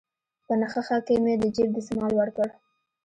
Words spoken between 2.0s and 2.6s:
وركړ.